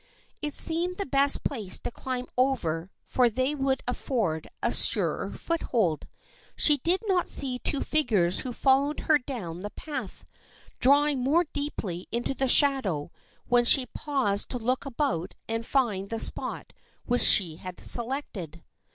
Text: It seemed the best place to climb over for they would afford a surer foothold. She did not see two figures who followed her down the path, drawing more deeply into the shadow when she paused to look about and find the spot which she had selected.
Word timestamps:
It 0.41 0.55
seemed 0.55 0.97
the 0.97 1.05
best 1.05 1.43
place 1.43 1.77
to 1.81 1.91
climb 1.91 2.25
over 2.35 2.89
for 3.03 3.29
they 3.29 3.53
would 3.53 3.81
afford 3.87 4.47
a 4.63 4.73
surer 4.73 5.29
foothold. 5.29 6.07
She 6.55 6.77
did 6.77 7.01
not 7.07 7.29
see 7.29 7.59
two 7.59 7.81
figures 7.81 8.39
who 8.39 8.51
followed 8.51 9.01
her 9.01 9.19
down 9.19 9.61
the 9.61 9.69
path, 9.69 10.25
drawing 10.79 11.19
more 11.19 11.43
deeply 11.53 12.07
into 12.11 12.33
the 12.33 12.47
shadow 12.47 13.11
when 13.47 13.63
she 13.63 13.85
paused 13.85 14.49
to 14.49 14.57
look 14.57 14.87
about 14.87 15.35
and 15.47 15.63
find 15.67 16.09
the 16.09 16.19
spot 16.19 16.73
which 17.05 17.21
she 17.21 17.57
had 17.57 17.79
selected. 17.79 18.63